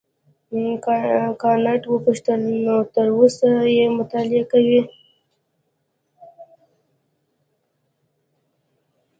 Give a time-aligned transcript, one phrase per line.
[1.41, 4.81] کانت وپوښتل نو تر اوسه یې مطالعه کوې.